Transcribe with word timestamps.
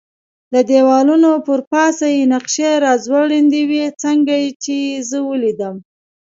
د 0.53 0.55
دېوالونو 0.69 1.31
پر 1.47 1.59
پاسه 1.71 2.05
یې 2.15 2.23
نقشې 2.33 2.71
را 2.83 2.93
ځوړندې 3.05 3.61
وې، 3.69 3.85
څنګه 4.03 4.35
چې 4.63 4.73
یې 4.87 4.93
زه 5.09 5.17
ولیدلم. 5.29 5.75